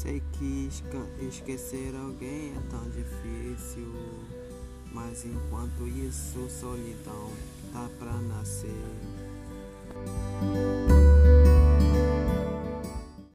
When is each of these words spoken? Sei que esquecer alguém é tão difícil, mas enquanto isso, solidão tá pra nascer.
Sei 0.00 0.22
que 0.32 0.70
esquecer 1.28 1.94
alguém 1.94 2.54
é 2.56 2.70
tão 2.70 2.82
difícil, 2.88 3.92
mas 4.94 5.26
enquanto 5.26 5.86
isso, 5.86 6.48
solidão 6.48 7.30
tá 7.70 7.86
pra 7.98 8.14
nascer. 8.14 8.79